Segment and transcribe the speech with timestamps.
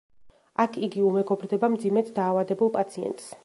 [0.63, 3.33] იქ იგი უმეგობრდება მძიმედ დაავადებულ პაციენტს.